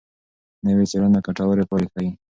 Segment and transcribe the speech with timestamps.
[0.65, 2.09] نوې څېړنه ګټورې پایلې ښيي.